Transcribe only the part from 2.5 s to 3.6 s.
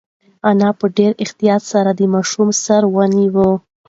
سر ونیو.